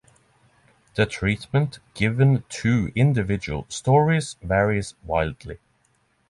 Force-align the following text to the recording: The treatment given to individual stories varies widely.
The 0.95 1.05
treatment 1.05 1.77
given 1.93 2.43
to 2.49 2.91
individual 2.95 3.67
stories 3.69 4.35
varies 4.41 4.95
widely. 5.03 5.59